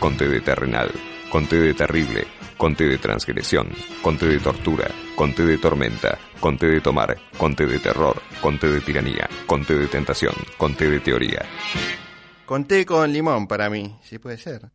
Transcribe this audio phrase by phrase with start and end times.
[0.00, 0.90] Conte de terrenal,
[1.30, 2.24] conte de terrible,
[2.56, 3.68] conte de transgresión,
[4.00, 9.28] conte de tortura, conte de tormenta, conte de tomar, conte de terror, conte de tiranía,
[9.46, 11.44] conte de tentación, conte de teoría.
[12.46, 14.70] Conté con limón para mí, si puede ser.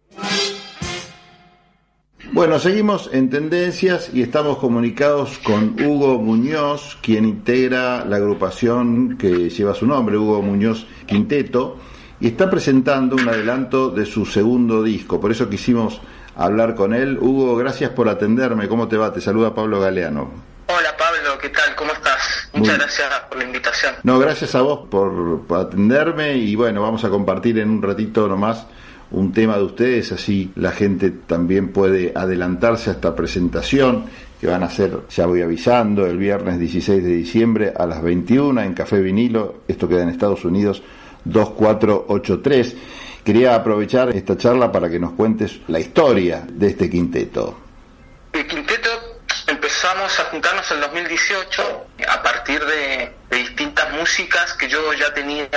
[2.31, 9.49] Bueno, seguimos en tendencias y estamos comunicados con Hugo Muñoz, quien integra la agrupación que
[9.49, 11.79] lleva su nombre, Hugo Muñoz Quinteto,
[12.19, 15.19] y está presentando un adelanto de su segundo disco.
[15.19, 16.01] Por eso quisimos
[16.35, 17.17] hablar con él.
[17.19, 18.67] Hugo, gracias por atenderme.
[18.67, 19.11] ¿Cómo te va?
[19.11, 20.31] Te saluda Pablo Galeano.
[20.67, 21.75] Hola Pablo, ¿qué tal?
[21.75, 22.49] ¿Cómo estás?
[22.53, 23.95] Muchas gracias por la invitación.
[24.03, 28.27] No, gracias a vos por, por atenderme y bueno, vamos a compartir en un ratito
[28.27, 28.65] nomás
[29.11, 34.05] un tema de ustedes, así la gente también puede adelantarse a esta presentación
[34.41, 38.61] que van a hacer, ya voy avisando, el viernes 16 de diciembre a las 21
[38.61, 40.83] en Café Vinilo, esto queda en Estados Unidos
[41.25, 42.75] 2483.
[43.23, 47.59] Quería aprovechar esta charla para que nos cuentes la historia de este quinteto.
[48.31, 48.89] El quinteto
[49.47, 55.49] empezamos a juntarnos en 2018 a partir de, distintas músicas que yo ya tenía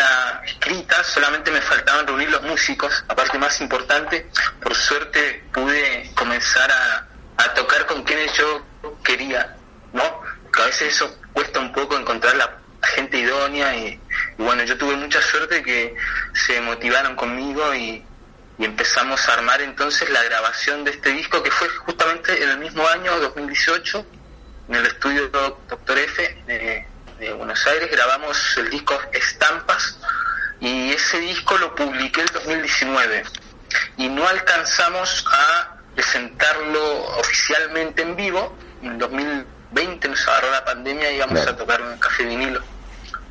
[0.45, 3.05] escritas, solamente me faltaban reunir los músicos.
[3.07, 4.27] Aparte más importante,
[4.61, 8.62] por suerte pude comenzar a, a tocar con quienes yo
[9.05, 9.57] quería,
[9.92, 10.03] ¿no?
[10.53, 14.01] Que a veces eso cuesta un poco encontrar la gente idónea y,
[14.37, 15.95] bueno, yo tuve mucha suerte que
[16.33, 18.05] se motivaron conmigo y,
[18.59, 22.59] y empezamos a armar entonces la grabación de este disco que fue justamente en el
[22.59, 24.07] mismo año, 2018,
[24.69, 26.87] en el estudio Doctor F de,
[27.19, 29.98] de, Buenos Aires, grabamos el disco Estampas
[30.61, 33.25] y ese disco lo publiqué el 2019
[33.97, 38.98] y no alcanzamos a presentarlo oficialmente en vivo, en
[39.72, 41.50] 2020 nos agarró la pandemia y íbamos claro.
[41.50, 42.61] a tocar en Café Vinilo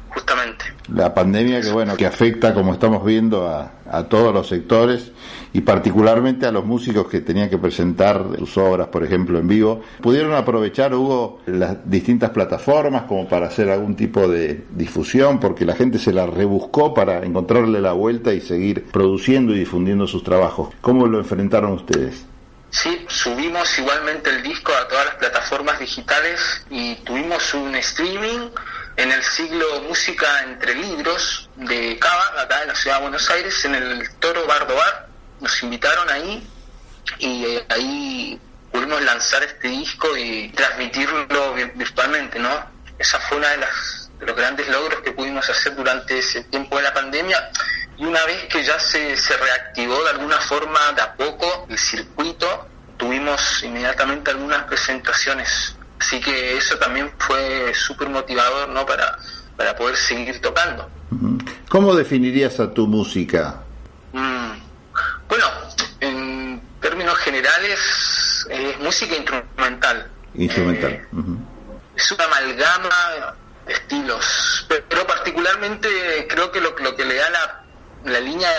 [0.09, 0.65] justamente.
[0.93, 5.11] La pandemia que bueno, que afecta como estamos viendo a, a, todos los sectores
[5.53, 9.81] y particularmente a los músicos que tenían que presentar sus obras, por ejemplo, en vivo.
[10.01, 15.39] ¿Pudieron aprovechar, Hugo, las distintas plataformas como para hacer algún tipo de difusión?
[15.39, 20.07] Porque la gente se la rebuscó para encontrarle la vuelta y seguir produciendo y difundiendo
[20.07, 20.69] sus trabajos.
[20.81, 22.25] ¿Cómo lo enfrentaron ustedes?
[22.69, 28.49] Sí, subimos igualmente el disco a todas las plataformas digitales y tuvimos un streaming
[28.97, 33.65] en el siglo Música entre Libros de Cava, acá en la ciudad de Buenos Aires,
[33.65, 35.07] en el Toro Bardo Bar.
[35.39, 36.45] Nos invitaron ahí
[37.19, 38.41] y eh, ahí
[38.71, 42.69] pudimos lanzar este disco y transmitirlo virtualmente, ¿no?
[42.99, 46.77] Esa fue una de las de los grandes logros que pudimos hacer durante ese tiempo
[46.77, 47.51] de la pandemia
[47.97, 51.77] y una vez que ya se, se reactivó de alguna forma de a poco el
[51.77, 58.85] circuito, tuvimos inmediatamente algunas presentaciones Así que eso también fue súper motivador, ¿no?
[58.85, 59.17] Para,
[59.55, 60.89] para poder seguir tocando.
[61.69, 63.63] ¿Cómo definirías a tu música?
[64.13, 64.51] Mm,
[65.27, 65.45] bueno,
[65.99, 70.09] en términos generales, es música instrumental.
[70.35, 70.91] Instrumental.
[70.91, 71.37] Eh, uh -huh.
[71.95, 73.35] Es una amalgama
[73.65, 77.63] de estilos, pero particularmente creo que lo, lo que le da la,
[78.05, 78.49] la línea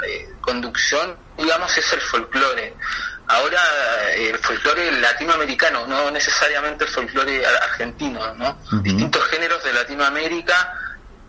[0.00, 2.74] de conducción, digamos, es el folclore
[3.30, 3.60] ahora
[4.16, 8.50] el folclore latinoamericano, no necesariamente el folclore argentino, ¿no?
[8.50, 8.82] Uh -huh.
[8.82, 10.74] Distintos géneros de Latinoamérica,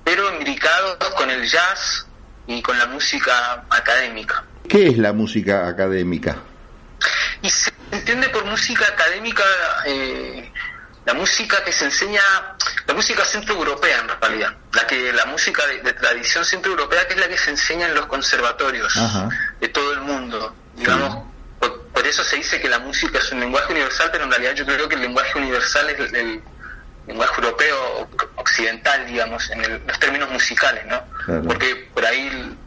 [0.03, 2.07] pero imbricados con el jazz
[2.47, 4.43] y con la música académica.
[4.67, 6.37] ¿Qué es la música académica?
[7.41, 9.43] Y se entiende por música académica
[9.85, 10.51] eh,
[11.05, 12.21] la música que se enseña,
[12.85, 17.19] la música centroeuropea en realidad, la que la música de, de tradición centroeuropea que es
[17.19, 19.29] la que se enseña en los conservatorios Ajá.
[19.59, 21.13] de todo el mundo, digamos.
[21.13, 21.31] Sí
[21.93, 24.65] por eso se dice que la música es un lenguaje universal, pero en realidad yo
[24.65, 26.41] creo que el lenguaje universal es el, el
[27.05, 31.03] lenguaje europeo occidental, digamos, en el, los términos musicales, ¿no?
[31.25, 31.43] Claro.
[31.43, 32.57] Porque por ahí,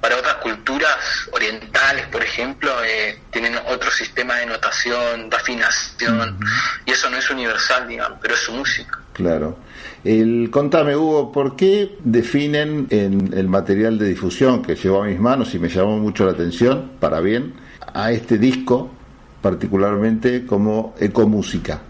[0.00, 6.38] para otras culturas orientales, por ejemplo, eh, tienen otro sistema de notación, de afinación, uh
[6.38, 6.82] -huh.
[6.86, 8.98] y eso no es universal, digamos, pero es su música.
[9.12, 9.58] Claro.
[10.04, 15.18] El, contame, Hugo, ¿por qué definen en el material de difusión que llegó a mis
[15.18, 17.54] manos y me llamó mucho la atención, para bien,
[17.92, 18.90] a este disco
[19.40, 21.80] particularmente como ecomúsica?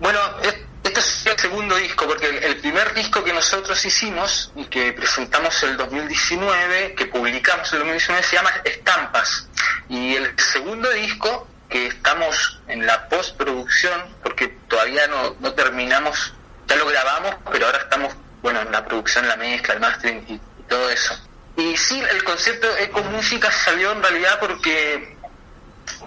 [0.00, 4.92] Bueno, este es el segundo disco, porque el primer disco que nosotros hicimos y que
[4.92, 9.48] presentamos en el 2019, que publicamos el 2019, se llama Estampas.
[9.88, 16.34] Y el segundo disco, que estamos en la postproducción, porque todavía no, no terminamos,
[16.66, 18.12] ya lo grabamos, pero ahora estamos,
[18.42, 21.16] bueno, en la producción, la mezcla, el mastering y, y todo eso.
[21.56, 25.16] Y sí, el concepto ecomúsica salió en realidad porque,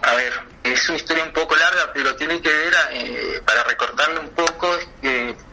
[0.01, 0.33] a ver,
[0.63, 4.77] es una historia un poco larga, pero tiene que ver, eh, para recortarle un poco,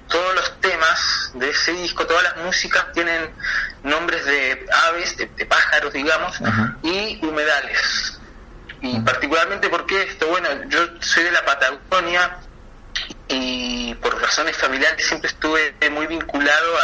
[0.08, 3.30] todos los temas de ese disco, todas las músicas tienen
[3.82, 6.76] nombres de aves, de, de pájaros, digamos, Ajá.
[6.82, 7.62] y humedad
[9.04, 12.38] particularmente porque esto, bueno, yo soy de la Patagonia
[13.28, 16.74] y por razones familiares siempre estuve muy vinculado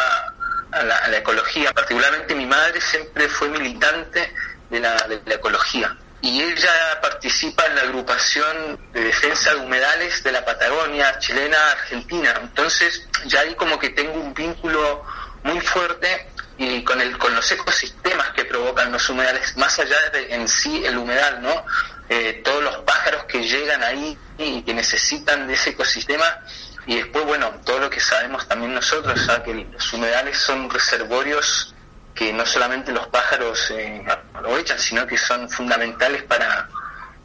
[0.72, 4.32] a, la, ecología, particularmente mi madre siempre fue militante
[4.70, 10.22] de la, de la ecología y ella participa en la agrupación de defensa de humedales
[10.22, 12.34] de la Patagonia chilena argentina.
[12.40, 15.04] Entonces ya ahí como que tengo un vínculo
[15.42, 20.34] muy fuerte y con el con los ecosistemas que provocan los humedales más allá de
[20.34, 21.66] en sí el humedal no
[22.08, 26.40] eh, todos los pájaros que llegan ahí y que necesitan de ese ecosistema.
[26.86, 31.73] Y después bueno todo lo que sabemos también nosotros que los humedales son reservorios
[32.14, 36.68] que no solamente los pájaros eh, aprovechan sino que son fundamentales para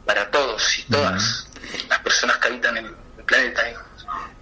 [0.04, 1.48] para todos y todas
[1.88, 2.86] las personas que habitan el,
[3.18, 3.62] el planeta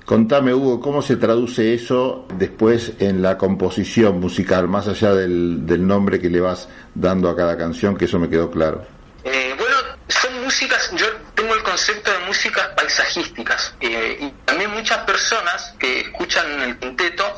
[0.09, 5.87] Contame, Hugo, ¿cómo se traduce eso después en la composición musical, más allá del, del
[5.87, 8.87] nombre que le vas dando a cada canción, que eso me quedó claro?
[9.23, 9.77] Eh, bueno,
[10.09, 11.05] son músicas, yo
[11.35, 17.38] tengo el concepto de músicas paisajísticas, eh, y también muchas personas que escuchan el quinteto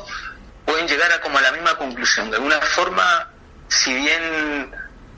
[1.21, 2.29] como a la misma conclusión.
[2.29, 3.29] De alguna forma,
[3.67, 4.71] si bien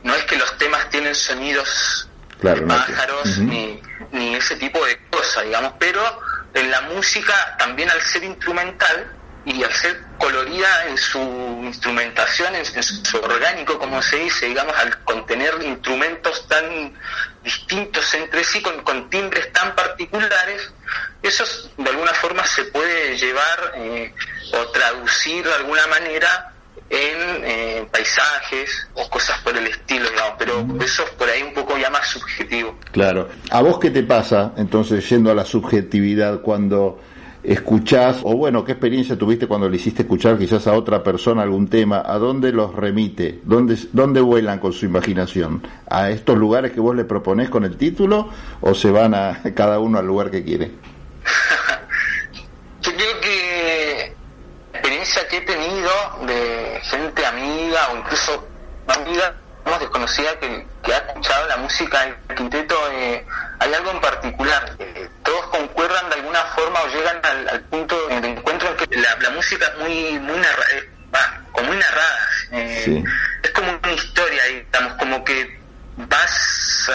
[0.04, 2.10] no es que los temas tienen sonidos
[2.42, 3.82] de pájaros ni,
[4.12, 6.02] ni ese tipo de cosas, digamos, pero
[6.54, 9.12] en la música también al ser instrumental
[9.46, 11.20] y al ser colorida en su
[11.64, 16.94] instrumentación, en, su orgánico, como se dice, digamos, al contener instrumentos tan
[17.44, 20.72] distintos entre sí, con, con timbres tan particulares,
[21.22, 21.44] eso
[21.78, 24.14] de alguna forma se puede llevar eh,
[24.54, 26.54] o traducir de alguna manera
[26.90, 31.54] en eh, paisajes o cosas por el estilo, digamos, pero eso es por ahí un
[31.54, 32.78] poco ya más subjetivo.
[32.92, 33.30] Claro.
[33.50, 37.02] ¿A vos qué te pasa, entonces, yendo a la subjetividad, cuando
[37.44, 41.68] escuchás, o bueno, qué experiencia tuviste cuando le hiciste escuchar quizás a otra persona algún
[41.68, 42.02] tema?
[42.06, 43.42] ¿A dónde los remite?
[43.44, 45.66] ¿Dónde, dónde vuelan con su imaginación?
[45.90, 48.30] ¿A estos lugares que vos le proponés con el título
[48.62, 50.72] o se van a cada uno al lugar que quiere?
[52.82, 54.16] Yo creo que
[54.72, 55.90] la experiencia que he tenido
[56.26, 58.48] de gente amiga o incluso
[58.88, 59.36] amiga
[59.80, 63.26] desconocida que, ha escuchado la música del quinteto, eh,
[63.60, 64.78] hay algo en particular.
[65.54, 69.78] Concuerdan de alguna forma o llegan al, punto de encuentro en que la, música es
[69.78, 70.90] muy, muy narrada, eh,
[71.52, 72.30] como muy narrada.
[72.52, 75.60] Es como una historia, digamos, como que
[75.96, 76.90] vas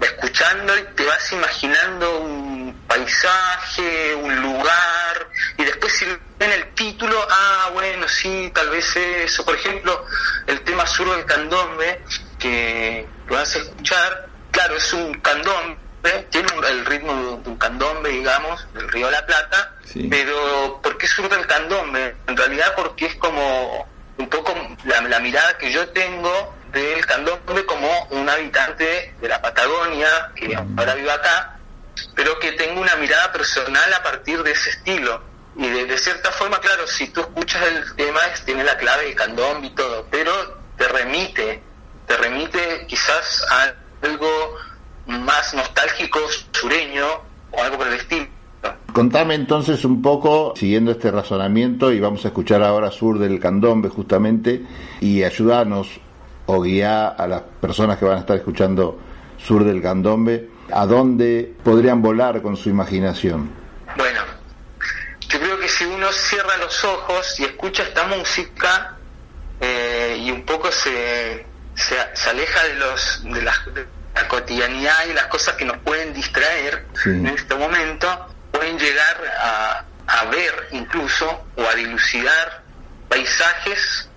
[0.00, 5.28] escuchando y te vas imaginando un paisaje, un lugar,
[5.58, 6.06] y después si
[6.38, 9.44] ven el título, ah, bueno, sí, tal vez eso.
[9.44, 10.04] Por ejemplo,
[10.48, 12.02] el tema sur del candombe,
[12.40, 15.81] que lo vas a escuchar, claro, es un candombe,
[16.30, 19.72] tiene el ritmo de un candombe, digamos, del río de la Plata,
[20.10, 22.16] pero ¿por qué sur del candombe?
[22.26, 23.86] En realidad porque es como
[24.18, 24.54] un poco
[24.84, 30.56] la, la mirada que yo tengo del candombe como un habitante de la Patagonia, que
[30.56, 31.58] ahora vive acá,
[32.14, 35.22] pero que tengo una mirada personal a partir de ese estilo.
[35.54, 39.66] Y de, cierta forma, claro, si tú escuchas el tema, tiene la clave de candombe
[39.66, 41.62] y todo, pero te remite,
[42.06, 44.56] te remite quizás a algo
[45.06, 46.20] más nostálgico,
[46.52, 47.06] sureño,
[47.50, 48.26] o algo por el estilo.
[48.92, 53.88] Contame entonces un poco, siguiendo este razonamiento, y vamos a escuchar ahora Sur del Candombe
[53.88, 54.64] justamente,
[55.00, 55.88] y ayudarnos
[56.46, 58.98] o guiar a las personas que van a estar escuchando
[59.38, 63.50] Sur del Candombe, a dónde podrían volar con su imaginación.
[63.96, 64.20] Bueno,
[65.28, 68.96] yo creo que si uno cierra los ojos y escucha esta música
[69.60, 75.56] eh, y un poco se, se, aleja de, los, de, la, cotidianidad y las cosas
[75.56, 81.74] que nos pueden distraer en este momento, pueden llegar a, a ver incluso o a
[81.74, 82.62] dilucidar
[83.08, 84.08] paisajes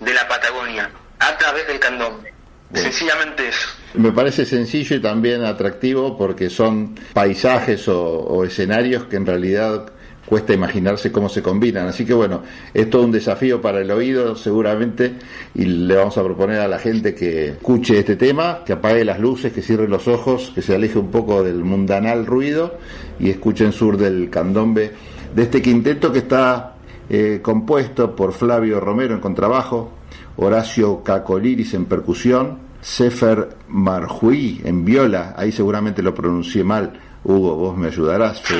[0.00, 2.32] de la Patagonia a través del candombe.
[2.72, 3.68] Sencillamente eso.
[3.94, 9.92] Me parece sencillo y también atractivo porque son paisajes o, escenarios que en realidad
[10.26, 11.86] cuesta imaginarse cómo se combinan.
[11.86, 12.42] Así que bueno,
[12.74, 15.14] es todo un desafío para el oído seguramente
[15.54, 19.20] y le vamos a proponer a la gente que escuche este tema, que apague las
[19.20, 22.78] luces, que cierre los ojos, que se aleje un poco del mundanal ruido
[23.18, 24.92] y escuchen Sur del Candombe
[25.34, 26.76] de este quinteto que está
[27.08, 29.92] eh, compuesto por Flavio Romero en contrabajo,
[30.36, 36.92] Horacio Cacoliris en percusión, Sefer Marjuí en viola, ahí seguramente lo pronuncié mal,
[37.24, 38.40] Hugo, vos me ayudarás.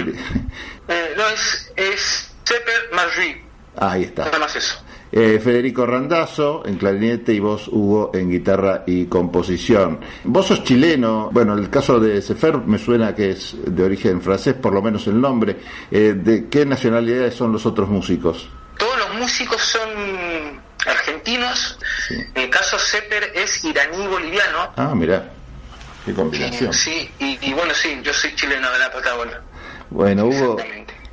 [0.88, 3.36] Eh, no, es, es Sefer Marjuí.
[3.76, 4.24] ahí está.
[4.26, 4.76] Nada más eso.
[5.10, 10.00] Eh, Federico Randazzo en clarinete y vos, Hugo, en guitarra y composición.
[10.24, 14.54] Vos sos chileno, bueno, el caso de Sefer me suena que es de origen francés,
[14.54, 15.56] por lo menos el nombre.
[15.90, 18.48] Eh, ¿De qué nacionalidades son los otros músicos?
[18.76, 19.88] Todos los músicos son
[21.26, 21.78] argentinos.
[22.34, 24.70] En el caso Seper es iraní boliviano.
[24.76, 25.30] Ah, mira.
[26.04, 26.72] Qué combinación.
[26.72, 29.40] Sí, y, bueno, sí, yo soy chileno de la Patagonia.
[29.90, 30.56] Bueno, Hugo,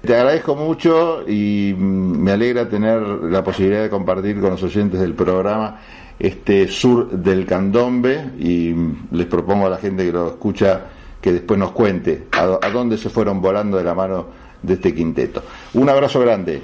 [0.01, 4.99] te agradezco mucho y mm, me alegra tener la posibilidad de compartir con los oyentes
[4.99, 5.79] del programa
[6.19, 10.81] este sur del candombe y mm, les propongo a la gente que lo escucha
[11.19, 14.27] que después nos cuente a, dónde se fueron volando de la mano
[14.61, 15.43] de este quinteto.
[15.73, 16.61] Un abrazo grande.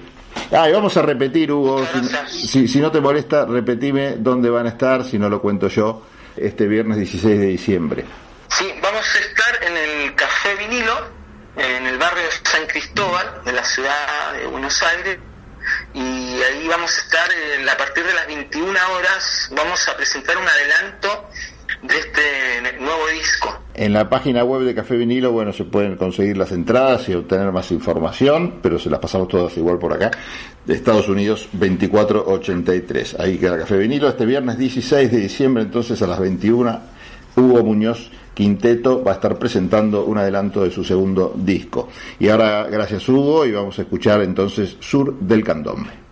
[0.52, 1.86] Ah, y vamos a repetir, Hugo,
[2.28, 6.06] si, si, no te molesta, repetime dónde van a estar, si no lo cuento yo,
[6.36, 8.06] este viernes 16 de diciembre.
[8.48, 11.08] Sí, vamos a estar en el Café Vinilo,
[11.56, 15.20] en el barrio de San Cristóbal, de la ciudad de Buenos Aires,
[15.94, 17.30] y ahí vamos a estar
[17.72, 21.30] a partir de las 21 horas, vamos a presentar un adelanto
[21.82, 23.50] de este nuevo disco.
[23.74, 27.52] En la página web de Café Vinilo, bueno, se pueden conseguir las entradas y obtener
[27.52, 30.12] más información, pero se las pasamos todas igual por acá.
[30.66, 33.20] De Estados Unidos 2483.
[33.20, 34.10] Ahí queda Café Vinilo.
[34.10, 36.80] Este viernes 16 de diciembre, entonces a las 21,
[37.38, 41.90] Hugo Muñoz Quinteto va a estar presentando un adelanto de su segundo disco.
[42.20, 46.09] Y ahora, gracias Hugo, y vamos a escuchar entonces Sur del Candombe.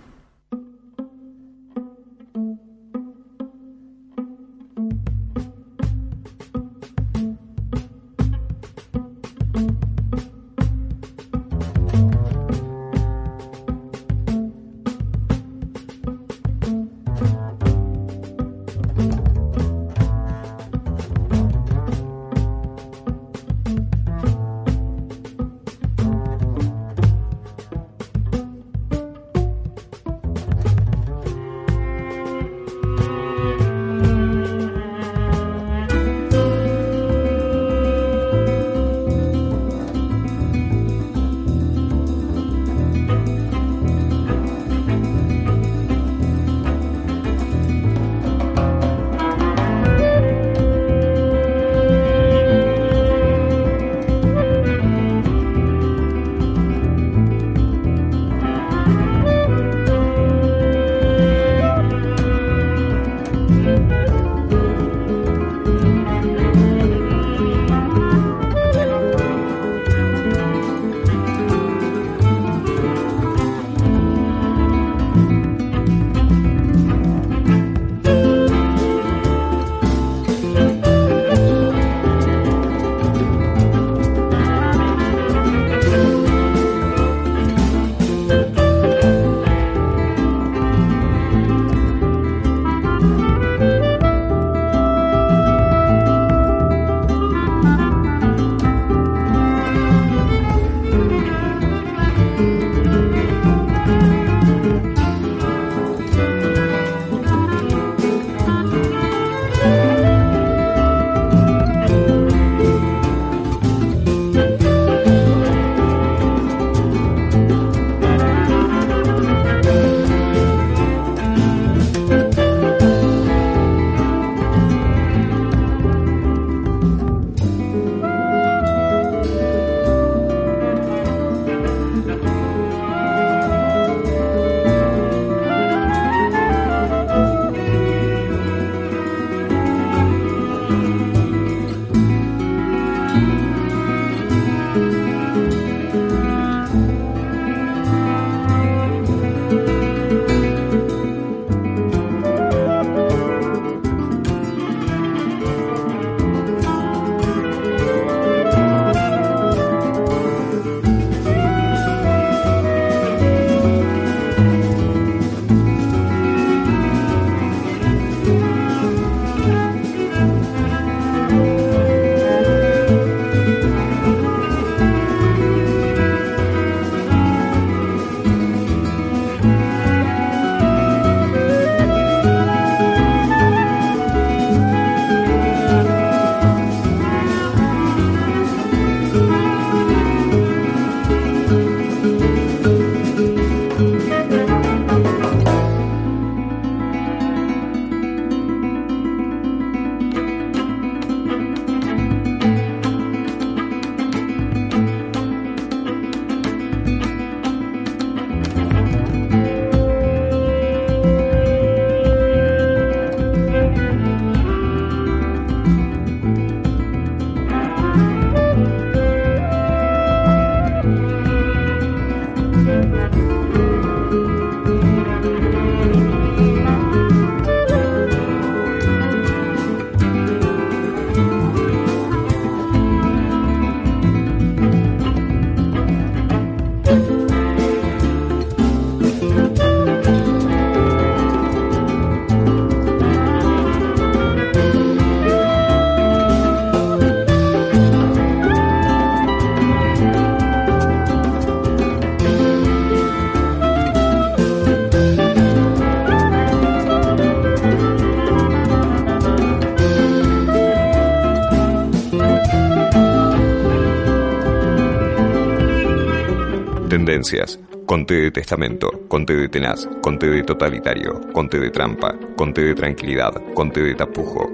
[267.27, 267.59] Tendencias.
[267.85, 273.33] Conté de testamento, conté de tenaz, conté de totalitario, conté de trampa, conté de tranquilidad,
[273.53, 274.49] conté de tapujo,